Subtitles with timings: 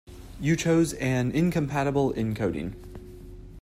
[0.39, 2.73] You chose an incompatible encoding.